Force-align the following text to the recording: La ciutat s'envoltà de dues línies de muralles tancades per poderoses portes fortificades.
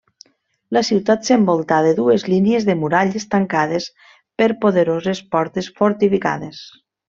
La 0.77 0.81
ciutat 0.87 1.27
s'envoltà 1.29 1.81
de 1.87 1.91
dues 1.99 2.25
línies 2.33 2.65
de 2.71 2.77
muralles 2.83 3.27
tancades 3.35 3.87
per 4.43 4.51
poderoses 4.67 5.23
portes 5.37 5.71
fortificades. 5.81 6.69